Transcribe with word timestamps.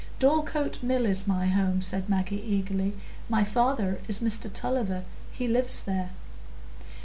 "Dorlcote 0.19 0.81
Mill 0.81 1.05
is 1.05 1.27
my 1.27 1.45
home," 1.45 1.83
said 1.83 2.09
Maggie, 2.09 2.41
eagerly. 2.41 2.93
"My 3.29 3.43
father 3.43 3.99
is 4.07 4.19
Mr 4.19 4.51
Tulliver; 4.51 5.03
he 5.31 5.47
lives 5.47 5.79
there." 5.83 6.09